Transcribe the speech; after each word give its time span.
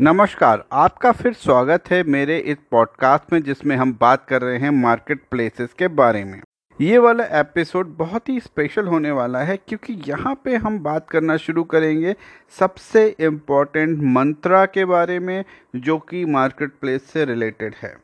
नमस्कार, 0.00 0.64
आपका 0.72 1.12
फिर 1.12 1.32
स्वागत 1.32 1.90
है 1.90 2.02
मेरे 2.02 2.38
इस 2.38 2.56
पॉडकास्ट 2.70 3.32
में 3.32 3.42
जिसमें 3.42 3.76
हम 3.76 3.96
बात 4.00 4.24
कर 4.28 4.42
रहे 4.42 4.58
हैं 4.58 4.70
मार्केट 4.70 5.22
प्लेसेस 5.30 5.72
के 5.78 5.88
बारे 5.88 6.24
में। 6.24 6.42
ये 6.80 6.98
वाला 6.98 7.24
एपिसोड 7.24 7.86
बहुत 7.96 8.28
ही 8.28 8.40
स्पेशल 8.40 8.86
होने 8.86 9.10
वाला 9.10 9.38
है 9.38 9.56
क्योंकि 9.56 10.02
यहाँ 10.06 10.34
पे 10.44 10.56
हम 10.56 10.78
बात 10.78 11.10
करना 11.10 11.36
शुरू 11.36 11.64
करेंगे 11.64 12.14
सबसे 12.58 13.16
इम्पोर्टेंट 13.20 13.98
मंत्रा 14.02 14.64
के 14.66 14.84
बारे 14.84 15.18
में 15.18 15.44
जो 15.76 15.98
कि 15.98 16.24
मार्केट 16.24 16.72
प्लेस 16.80 17.10
से 17.10 17.24
रिलेटेड 17.24 17.74
है। 17.82 17.96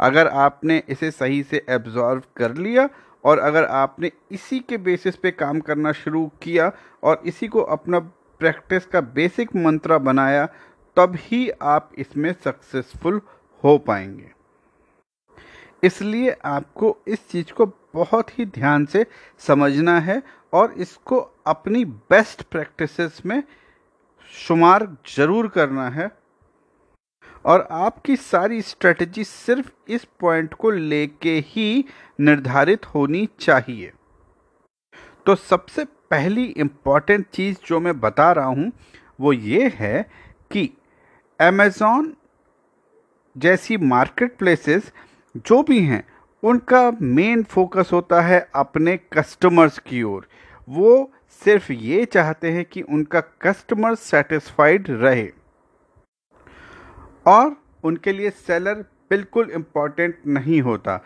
अगर 0.00 0.28
आपने 0.28 0.82
इसे 0.88 1.10
सही 1.10 1.42
से 1.42 1.64
एब्जॉर्व 1.68 2.22
कर 2.36 2.54
लिया 2.54 2.88
और 3.24 3.38
अगर 3.38 3.64
आपने 3.64 4.10
इसी 4.32 4.60
के 4.60 4.76
बेसिस 4.78 5.16
पे 5.16 5.30
काम 5.30 5.60
करना 5.60 5.92
शुरू 5.92 6.30
किया 6.42 6.72
और 7.02 7.22
इसी 7.26 7.48
को 7.48 7.60
अपना 7.60 7.98
प्रैक्टिस 8.40 8.86
का 8.86 9.00
बेसिक 9.00 9.56
मंत्रा 9.56 9.98
बनाया 9.98 10.48
तब 10.96 11.16
ही 11.20 11.48
आप 11.62 11.90
इसमें 11.98 12.32
सक्सेसफुल 12.44 13.20
हो 13.64 13.76
पाएँगे। 13.78 14.30
इसलिए 15.82 16.36
आपको 16.44 16.96
इस 17.08 17.28
चीज़ 17.30 17.52
को 17.52 17.66
बहुत 17.94 18.38
ही 18.38 18.44
ध्यान 18.46 18.84
से 18.86 19.04
समझना 19.40 19.98
है 20.00 20.22
और 20.52 20.72
इसको 20.72 21.18
अपनी 21.46 21.84
बेस्ट 21.84 22.42
प्रैक्टिसेस 22.42 23.20
में 23.26 23.42
शुमार 24.32 24.86
ज़रूर 25.16 25.48
करना 25.48 25.88
है। 25.90 26.10
और 27.44 27.66
आपकी 27.72 28.16
सारी 28.16 28.60
स्ट्रेटजी 28.62 29.24
सिर्फ़ 29.24 29.70
इस 29.88 30.04
पॉइंट 30.20 30.54
को 30.54 30.70
लेके 30.70 31.32
ही 31.46 31.84
निर्धारित 32.20 32.86
होनी 32.86 33.26
चाहिए। 33.40 33.92
तो 35.26 35.34
सबसे 35.34 35.84
पहली 36.10 36.44
इंपॉर्टेंट 36.44 37.26
चीज़ 37.28 37.56
जो 37.66 37.80
मैं 37.80 37.98
बता 38.00 38.30
रहा 38.32 38.46
हूँ, 38.46 38.70
वो 39.20 39.32
ये 39.32 39.68
है 39.74 40.02
कि 40.52 40.70
अमेज़ॉन 41.48 42.16
जैसी 43.38 43.76
मार्केट 43.76 44.36
प्लेसेस 44.36 44.92
जो 45.36 45.62
भी 45.62 45.80
हैं, 45.80 46.04
उनका 46.42 46.92
मेन 47.02 47.42
फोकस 47.42 47.90
होता 47.92 48.20
है 48.20 48.50
अपने 48.54 48.96
कस्टमर्स 48.96 49.78
की 49.78 50.02
ओर। 50.02 50.28
वो 50.68 51.12
सिर्फ़ 51.28 51.72
ये 51.72 52.04
चाहते 52.04 52.50
हैं 52.50 52.64
कि 52.64 52.82
उनका 52.82 53.20
कस्टमर 53.20 53.94
सेटिस्फाइड 53.94 54.86
रहे। 54.90 55.32
और 57.26 57.56
उनके 57.84 58.12
लिए 58.12 58.30
सेलर 58.30 58.74
बिल्कुल 59.10 59.50
इंपॉर्टेंट 59.50 60.18
नहीं 60.26 60.62
होता। 60.62 61.04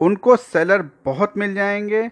उनको 0.00 0.36
सेलर 0.36 0.88
बहुत 1.04 1.32
मिल 1.36 1.54
जाएँगे, 1.54 2.10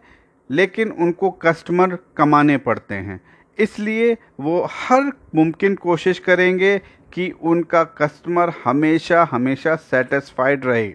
लेकिन 0.50 0.90
उनको 0.90 1.30
कस्टमर 1.30 1.98
कमाने 2.16 2.58
पड़ते 2.58 2.94
हैं। 2.94 3.35
इसलिए 3.58 4.16
वो 4.40 4.66
हर 4.70 5.12
मुमकिन 5.34 5.74
कोशिश 5.76 6.18
करेंगे 6.18 6.78
कि 7.12 7.30
उनका 7.42 7.82
कस्टमर 7.98 8.52
हमेशा 8.64 9.28
हमेशा 9.30 9.74
सेटिस्फाइड 9.76 10.64
रहे। 10.64 10.94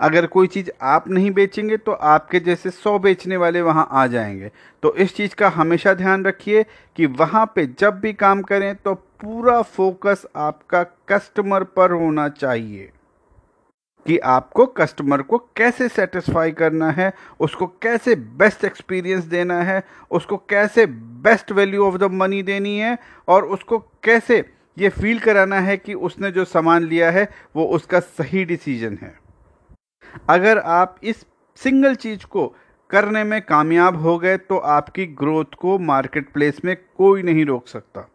अगर 0.00 0.26
कोई 0.26 0.46
चीज़ 0.46 0.70
आप 0.82 1.08
नहीं 1.08 1.30
बेचेंगे 1.30 1.76
तो 1.76 1.92
आपके 1.92 2.40
जैसे 2.40 2.70
सौ 2.70 2.98
बेचने 2.98 3.36
वाले 3.36 3.60
वहाँ 3.62 3.86
आ 3.92 4.06
जाएँगे। 4.06 4.50
तो 4.82 4.94
इस 4.94 5.14
चीज़ 5.16 5.34
का 5.34 5.48
हमेशा 5.48 5.94
ध्यान 5.94 6.24
रखिए 6.24 6.62
कि 6.96 7.06
वहाँ 7.06 7.44
पे 7.54 7.66
जब 7.80 8.00
भी 8.00 8.12
काम 8.12 8.42
करें 8.42 8.74
तो 8.74 8.94
पूरा 8.94 9.60
फोकस 9.62 10.26
आपका 10.36 10.82
कस्टमर 11.08 11.64
पर 11.76 11.92
होना 11.92 12.28
चाहिए। 12.28 12.90
कि 14.06 14.18
आपको 14.18 14.66
कस्टमर 14.66 15.22
को 15.22 15.38
कैसे 15.56 15.88
सेटिस्फाई 15.88 16.52
करना 16.52 16.90
है, 16.90 17.12
उसको 17.40 17.66
कैसे 17.82 18.14
बेस्ट 18.14 18.64
एक्सपीरियंस 18.64 19.24
देना 19.24 19.60
है, 19.62 19.82
उसको 20.10 20.36
कैसे 20.36 20.86
best 20.86 21.52
value 21.52 21.86
of 21.86 21.96
the 21.96 22.10
money 22.12 22.42
देनी 22.42 22.78
है 22.78 22.98
और 23.28 23.44
उसको 23.46 23.78
कैसे 23.78 24.44
ये 24.78 24.88
फील 24.88 25.18
कराना 25.18 25.60
है 25.60 25.76
कि 25.76 25.94
उसने 25.94 26.30
जो 26.30 26.44
सामान 26.44 26.84
लिया 26.84 27.10
है, 27.10 27.28
वो 27.56 27.64
उसका 27.66 28.00
सही 28.00 28.44
डिसीज़न 28.44 28.98
है। 29.02 29.14
अगर 30.28 30.58
आप 30.58 30.96
इस 31.02 31.24
सिंगल 31.56 31.94
चीज़ 31.94 32.26
को 32.26 32.46
करने 32.90 33.24
में 33.24 33.40
कामयाब 33.42 33.96
हो 33.96 34.18
गए 34.18 34.36
तो 34.36 34.58
आपकी 34.58 35.06
ग्रोथ 35.06 35.54
को 35.58 35.78
मार्केट 35.78 36.32
प्लेस 36.32 36.64
में 36.64 36.76
कोई 36.96 37.22
नहीं 37.22 37.44
रोक 37.46 37.68
सकता। 37.68 38.08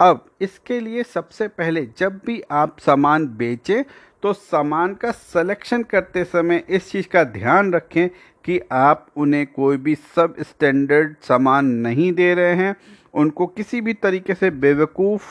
अब 0.00 0.24
इसके 0.40 0.80
लिए 0.80 1.02
सबसे 1.02 1.48
पहले 1.48 1.88
जब 1.98 2.20
भी 2.26 2.42
आप 2.50 2.76
सामान 2.78 3.26
बेचें 3.28 3.82
तो 4.22 4.32
सामान 4.32 4.94
का 4.94 5.10
सिलेक्शन 5.10 5.82
करते 5.82 6.24
समय 6.24 6.64
इस 6.68 6.90
चीज़ 6.90 7.08
का 7.08 7.24
ध्यान 7.24 7.72
रखें 7.72 8.08
कि 8.44 8.60
आप 8.72 9.06
उन्हें 9.16 9.46
कोई 9.46 9.76
भी 9.76 9.94
सब 9.94 10.34
स्टैंडर्ड 10.40 11.14
सामान 11.22 11.66
नहीं 11.66 12.12
दे 12.12 12.34
रहे 12.34 12.54
हैं। 12.54 12.76
उनको 13.14 13.46
किसी 13.46 13.80
भी 13.80 13.94
तरीके 13.94 14.34
से 14.34 14.50
बेवकूफ़ 14.50 15.22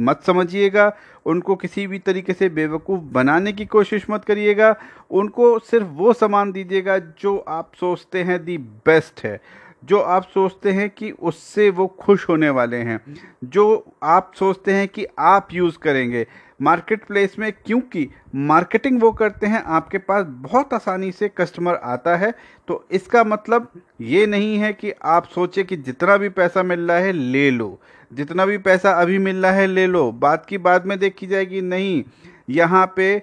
मत 0.00 0.22
समझिएगा। 0.22 0.96
उनको 1.26 1.56
किसी 1.56 1.86
भी 1.86 1.98
तरीके 1.98 2.32
से 2.32 2.48
बेवकूफ़ 2.48 3.00
बनाने 3.00 3.52
की 3.52 3.66
कोशिश 3.66 4.06
मत 4.10 4.24
करिएगा। 4.24 4.76
उनको 5.10 5.58
सिर्फ़ 5.58 5.86
वो 5.86 6.12
सामान 6.12 6.52
दीजिएगा 6.52 6.98
जो 6.98 7.36
आप 7.48 7.72
सोचते 7.80 8.22
हैं 8.22 8.44
दी 8.44 8.58
बेस्ट 8.58 9.24
है। 9.24 9.40
जो 9.82 9.98
आप 9.98 10.24
सोचते 10.24 10.72
हैं 10.72 10.88
कि 10.90 11.10
उससे 11.10 11.68
वो 11.70 11.86
खुश 12.00 12.28
होने 12.28 12.48
वाले 12.50 12.76
हैं, 12.78 13.00
जो 13.44 13.84
आप 14.02 14.32
सोचते 14.34 14.72
हैं 14.72 14.88
कि 14.88 15.06
आप 15.18 15.48
यूज़ 15.52 15.78
करेंगे। 15.78 16.26
मार्केट 16.60 17.04
प्लेस 17.04 17.38
में 17.38 17.50
क्योंकि 17.56 18.08
मार्केटिंग 18.34 19.00
वो 19.00 19.10
करते 19.12 19.46
हैं, 19.46 19.62
आपके 19.62 19.98
पास 19.98 20.24
बहुत 20.28 20.74
आसानी 20.74 21.10
से 21.12 21.28
कस्टमर 21.30 21.74
आता 21.74 22.16
है 22.16 22.32
तो 22.68 22.84
इसका 22.90 23.22
मतलब 23.24 23.70
ये 24.00 24.26
नहीं 24.26 24.56
है 24.58 24.72
कि 24.72 24.92
आप 25.04 25.26
सोचें 25.26 25.64
कि 25.64 25.76
जितना 25.78 26.16
भी 26.16 26.28
पैसा 26.30 26.62
मिल 26.62 26.80
रहा 26.80 26.98
है 26.98 27.12
ले 27.12 27.50
लो। 27.50 27.78
जितना 28.10 28.46
भी 28.46 28.58
पैसा 28.58 28.92
अभी 28.92 29.18
मिल 29.18 29.42
रहा 29.42 29.52
है 29.52 29.66
ले 29.66 29.86
लो। 29.86 30.10
बात 30.12 30.46
की 30.46 30.58
बाद 30.58 30.86
में 30.86 30.98
देखी 30.98 31.26
जाएगी, 31.26 31.60
नहीं, 31.60 32.04
यहाँ 32.50 32.92
पे 32.96 33.22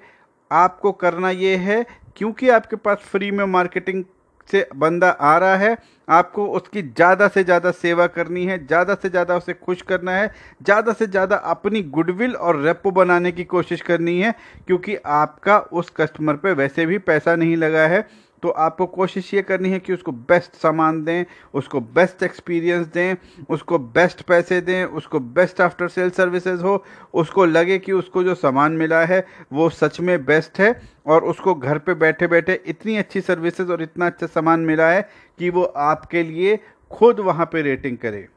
आपको 0.52 0.92
करना 0.94 1.30
ये 1.30 1.56
है, 1.58 1.86
क्योंकि 2.18 2.50
आपके 2.50 2.76
पास 2.76 2.98
फ्री 3.04 3.32
में 3.32 3.46
मार्केटिंग 3.46 4.04
से 4.50 4.67
बंदा 4.75 5.09
आ 5.09 5.38
रहा 5.38 5.56
है। 5.57 5.78
आपको 6.07 6.45
उसकी 6.47 6.81
ज़्यादा 6.81 7.28
से 7.28 7.44
ज़्यादा 7.44 7.72
सेवा 7.73 8.06
करनी 8.07 8.45
है, 8.45 8.57
ज़्यादा 8.67 8.95
से 8.95 9.09
ज़्यादा 9.09 9.38
उसे 9.38 9.53
खुश 9.56 9.81
करना 9.81 10.11
है, 10.11 10.31
ज़्यादा 10.63 10.94
से 10.94 11.07
ज़्यादा 11.07 11.35
अपनी 11.35 11.81
गुडविल 11.83 12.35
और 12.35 12.61
रेपो 12.61 12.91
बनाने 12.91 13.31
की 13.31 13.44
कोशिश 13.45 13.81
करनी 13.81 14.19
है, 14.19 14.33
क्योंकि 14.67 14.95
आपका 14.97 15.57
उस 15.59 15.89
कस्टमर 15.97 16.35
पे 16.35 16.53
वैसे 16.53 16.85
भी 16.85 16.97
पैसा 17.00 17.35
नहीं 17.35 17.56
लगा 17.57 17.88
है। 17.88 18.06
तो 18.45 18.50
आपको 18.51 18.85
कोशिश 18.85 19.33
ये 19.33 19.41
करनी 19.41 19.69
है 19.69 19.79
कि 19.79 19.94
उसको 19.94 20.11
बेस्ट 20.11 20.56
सामान 20.56 21.03
दें, 21.03 21.25
उसको 21.53 21.79
बेस्ट 21.94 22.23
एक्सपीरियंस 22.23 22.88
दें, 22.88 23.16
उसको 23.50 23.78
बेस्ट 23.79 24.22
पैसे 24.22 24.59
दें, 24.61 24.83
उसको 24.85 25.19
बेस्ट 25.19 25.61
आफ्टर 25.61 25.88
सेल 25.88 26.09
सर्विसेज़ 26.09 26.61
हो, 26.61 26.83
उसको 27.13 27.45
लगे 27.45 27.78
कि 27.79 27.91
उसको 27.91 28.23
जो 28.23 28.35
सामान 28.35 28.72
मिला 28.73 29.00
है, 29.06 29.25
वो 29.53 29.69
सच 29.69 30.00
में 30.00 30.25
बेस्ट 30.25 30.59
है 30.59 30.69
और 31.06 31.23
उसको 31.23 31.56
घर 31.56 31.78
पे 31.79 31.94
बैठे 31.95 32.28
बैठे 32.28 32.61
इतनी 32.66 32.97
अच्छी 32.97 33.22
सर्विसेज़ 33.22 33.72
और 33.72 33.81
इतना 33.81 34.07
अच्छा 34.07 34.28
सामान 34.28 34.66
मिला 34.66 34.89
है 34.89 35.01
कि 35.39 35.50
वो 35.50 35.63
आपके 35.63 36.23
लिए 36.23 36.59
खुद 36.91 37.19
वहाँ 37.22 37.50
पे 37.53 37.62
रेटिंग 37.62 37.97
करे। 37.97 38.27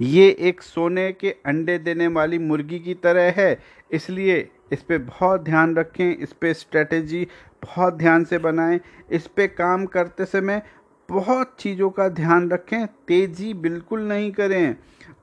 ये 0.00 0.28
एक 0.40 0.62
सोने 0.62 1.10
के 1.12 1.30
अंडे 1.46 1.78
देने 1.78 2.06
वाली 2.08 2.38
मुर्गी 2.40 2.78
की 2.78 2.94
तरह 2.96 3.32
है, 3.36 3.58
इसलिए 3.90 4.48
इस 4.72 4.82
पर 4.82 4.98
बहुत 5.00 5.40
ध्यान 5.40 5.74
रखें, 5.76 6.16
इस 6.16 6.32
पर 6.32 6.52
स्ट्रेटेजी 6.54 7.26
बहुत 7.64 7.94
ध्यान 7.94 8.24
से 8.24 8.38
बनाएँ, 8.38 8.80
इस 9.10 9.26
पर 9.26 9.46
काम 9.48 9.86
करते 9.86 10.24
समय 10.26 10.62
बहुत 11.08 11.54
चीज़ों 11.58 11.88
का 11.90 12.08
ध्यान 12.08 12.50
रखें, 12.50 12.86
तेज़ी 12.86 13.52
बिल्कुल 13.56 14.00
नहीं 14.02 14.30
करें 14.32 14.76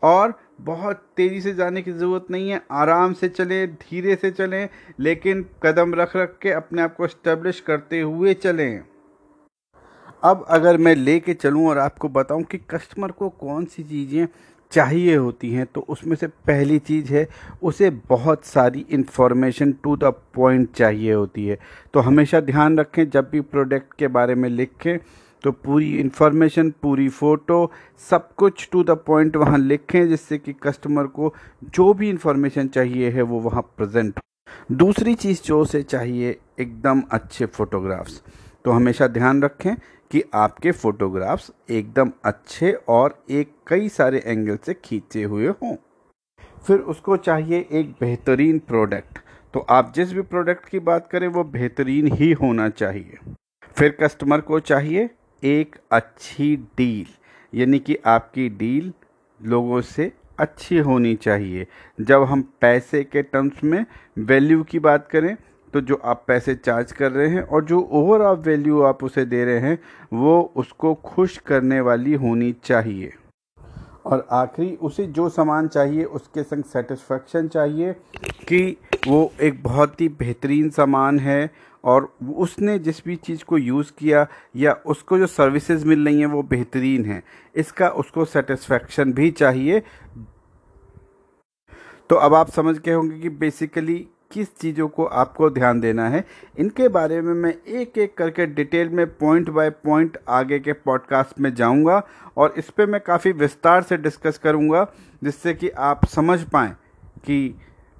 और 0.03 0.33
बहुत 0.61 1.01
तेज़ी 1.17 1.41
से 1.41 1.53
जाने 1.53 1.81
की 1.81 1.91
ज़रूरत 1.91 2.25
नहीं 2.31 2.49
है, 2.49 2.61
आराम 2.71 3.13
से 3.13 3.29
चलें, 3.29 3.73
धीरे 3.73 4.15
से 4.15 4.31
चलें, 4.31 4.67
लेकिन 4.99 5.45
कदम 5.63 5.93
रख 5.95 6.15
रख 6.15 6.37
के 6.41 6.51
अपने 6.51 6.81
आप 6.81 6.95
को 6.95 7.05
इस्टेब्लिश 7.05 7.59
करते 7.59 7.99
हुए 8.01 8.33
चलें। 8.33 8.83
अब 10.23 10.45
अगर 10.49 10.77
मैं 10.77 10.95
ले 10.95 11.19
कर 11.19 11.33
चलूँ 11.33 11.67
और 11.69 11.77
आपको 11.77 12.09
बताऊँ 12.09 12.43
कि 12.43 12.57
कस्टमर 12.69 13.11
को 13.11 13.29
कौन 13.31 13.65
सी 13.65 13.83
चीज़ें 13.83 14.27
चाहिए 14.71 15.15
होती 15.15 15.51
हैं 15.51 15.65
तो 15.65 15.81
उसमें 15.89 16.15
से 16.15 16.27
पहली 16.27 16.79
चीज़ 16.81 17.13
है, 17.13 17.27
उसे 17.63 17.89
बहुत 18.09 18.45
सारी 18.45 18.85
इन्फॉर्मेशन 18.91 19.71
टू 19.83 19.95
द 19.97 20.13
पॉइंट 20.35 20.71
चाहिए 20.71 21.13
होती 21.13 21.45
है। 21.47 21.57
तो 21.93 21.99
हमेशा 22.01 22.39
ध्यान 22.41 22.77
रखें, 22.79 23.09
जब 23.09 23.29
भी 23.29 23.41
प्रोडक्ट 23.41 23.93
के 23.99 24.07
बारे 24.09 24.35
में 24.35 24.49
लिखें 24.49 24.97
तो 25.43 25.51
पूरी 25.53 25.89
इन्फॉर्मेशन 25.99 26.69
पूरी 26.81 27.07
फ़ोटो 27.09 27.71
सब 28.01 28.29
कुछ 28.35 28.67
टू 28.71 28.83
द 28.83 28.91
पॉइंट 29.07 29.35
वहाँ 29.35 29.57
लिखें, 29.57 30.07
जिससे 30.09 30.37
कि 30.37 30.53
कस्टमर 30.63 31.07
को 31.09 31.33
जो 31.75 31.93
भी 31.93 32.09
इन्फॉर्मेशन 32.09 32.67
चाहिए 32.67 33.09
है, 33.09 33.21
वो 33.21 33.39
वहाँ 33.41 33.61
प्रेजेंट 33.77 34.19
दूसरी 34.73 35.13
चीज़ 35.15 35.41
जो 35.43 35.59
उसे 35.61 35.81
चाहिए, 35.83 36.37
एकदम 36.59 37.03
अच्छे 37.11 37.45
फ़ोटोग्राफ्स 37.47 38.21
तो 38.65 38.71
हमेशा 38.71 39.07
ध्यान 39.09 39.41
रखें 39.43 39.75
कि 40.11 40.23
आपके 40.33 40.71
फ़ोटोग्राफ्स 40.71 41.51
एकदम 41.69 42.11
अच्छे 42.25 42.71
और 42.87 43.23
एक 43.29 43.53
कई 43.67 43.89
सारे 43.89 44.23
एंगल 44.25 44.57
से 44.65 44.73
खींचे 44.73 45.23
हुए 45.23 45.47
हों। 45.47 45.75
फिर 46.67 46.79
उसको 46.79 47.17
चाहिए 47.17 47.67
एक 47.71 47.91
बेहतरीन 47.91 48.59
प्रोडक्ट। 48.59 49.19
तो 49.53 49.59
आप 49.59 49.93
जिस 49.95 50.13
भी 50.13 50.21
प्रोडक्ट 50.21 50.69
की 50.69 50.79
बात 50.79 51.07
करें, 51.11 51.27
वो 51.27 51.43
बेहतरीन 51.43 52.07
ही 52.07 52.31
होना 52.31 52.69
चाहिए। 52.69 53.17
फिर 53.77 53.97
कस्टमर 54.01 54.41
को 54.41 54.59
चाहिए 54.59 55.09
एक 55.43 55.75
अच्छी 55.91 56.55
डील, 56.55 57.05
यानी 57.59 57.79
कि 57.79 57.97
आपकी 58.05 58.49
डील 58.49 58.93
लोगों 59.41 59.81
से 59.81 60.11
अच्छी 60.39 60.77
होनी 60.77 61.15
चाहिए। 61.15 61.67
जब 62.01 62.23
हम 62.23 62.41
पैसे 62.61 63.03
के 63.03 63.21
टर्म्स 63.21 63.63
में 63.63 63.85
वैल्यू 64.19 64.63
की 64.63 64.79
बात 64.79 65.07
करें 65.07 65.35
तो 65.75 65.81
जो 65.81 65.95
आप 65.95 66.23
पैसे 66.27 66.55
चार्ज 66.55 66.91
कर 66.91 67.11
रहे 67.11 67.27
हैं 67.27 67.41
और 67.41 67.65
जो 67.65 67.79
ओवरऑल 67.79 68.37
वैल्यू 68.37 68.81
आप 68.81 69.03
उसे 69.03 69.25
दे 69.25 69.45
रहे 69.45 69.59
हैं, 69.59 69.79
वो 70.13 70.53
उसको 70.55 70.93
खुश 70.93 71.37
करने 71.37 71.81
वाली 71.81 72.13
होनी 72.13 72.55
चाहिए। 72.63 73.13
और 74.05 74.27
आखिरी, 74.31 74.75
उसे 74.75 75.07
जो 75.07 75.29
सामान 75.29 75.67
चाहिए, 75.67 76.03
उसके 76.03 76.43
संग 76.43 76.63
सेटिस्फेक्शन 76.63 77.47
चाहिए 77.47 77.93
कि 78.47 78.77
वो 79.07 79.31
एक 79.41 79.63
बहुत 79.63 80.01
ही 80.01 80.09
बेहतरीन 80.09 80.69
सामान 80.69 81.19
है 81.19 81.51
और 81.83 82.15
उसने 82.35 82.79
जिस 82.79 83.05
भी 83.05 83.15
चीज़ 83.15 83.43
को 83.43 83.57
यूज़ 83.57 83.91
किया 83.97 84.27
या 84.55 84.73
उसको 84.73 85.17
जो 85.17 85.27
सर्विसेज़ 85.27 85.85
मिल 85.85 86.05
रही 86.05 86.19
हैं, 86.19 86.27
वो 86.27 86.43
बेहतरीन 86.43 87.05
हैं। 87.05 87.23
इसका 87.55 87.89
उसको 87.89 88.25
सेटिस्फेक्शन 88.25 89.13
भी 89.13 89.31
चाहिए। 89.31 89.83
तो 92.09 92.15
अब 92.15 92.33
आप 92.33 92.49
समझ 92.49 92.79
गए 92.79 92.93
होंगे 92.93 93.19
कि 93.19 93.29
बेसिकली 93.29 94.07
किस 94.31 94.57
चीज़ों 94.57 94.87
को 94.87 95.05
आपको 95.05 95.49
ध्यान 95.49 95.79
देना 95.79 96.07
है, 96.09 96.23
इनके 96.59 96.87
बारे 96.87 97.21
में 97.21 97.33
मैं 97.33 97.53
एक 97.53 97.97
एक 97.97 98.17
करके 98.17 98.45
डिटेल 98.45 98.89
में 98.89 99.05
पॉइंट 99.07 99.49
बाय 99.49 99.69
पॉइंट 99.69 100.17
आगे 100.29 100.59
के 100.59 100.73
पॉडकास्ट 100.73 101.39
में 101.39 101.53
जाऊँगा 101.55 102.01
और 102.37 102.53
इस 102.57 102.69
पर 102.69 102.85
मैं 102.85 103.01
काफ़ी 103.01 103.31
विस्तार 103.33 103.83
से 103.83 103.97
डिस्कस 103.97 104.37
करूँगा, 104.37 104.87
जिससे 105.23 105.53
कि 105.53 105.69
आप 105.69 106.05
समझ 106.05 106.41
पाएँ 106.43 106.75
कि 107.25 107.55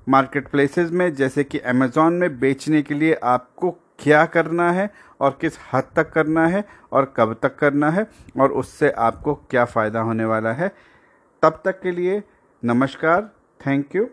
मार्केट 0.08 0.48
प्लेसेस 0.48 0.92
में, 0.92 1.14
जैसे 1.14 1.44
कि 1.44 1.60
अमेज़ॉन 1.60 2.14
में 2.14 2.40
बेचने 2.40 2.82
के 2.82 2.94
लिए 2.94 3.14
आपको 3.24 3.72
क्या 4.00 4.26
करना 4.26 4.72
है 4.72 4.90
और 5.22 5.38
किस 5.42 5.58
हद 5.74 5.84
तक 5.96 6.12
करना 6.12 6.46
है 6.48 6.64
और 6.92 7.14
कब 7.18 7.36
तक 7.42 7.56
करना 7.56 7.90
है 7.90 8.06
और 8.40 8.52
उससे 8.54 8.90
आपको 8.92 9.34
क्या 9.50 9.66
फ़ायदा 9.66 10.00
होने 10.00 10.26
वाला 10.26 10.52
है। 10.54 10.68
तब 11.44 11.62
तक 11.66 11.80
के 11.82 11.92
लिए 11.92 12.22
नमस्कार, 12.64 13.30
थैंक 13.60 13.96
यू। 13.96 14.08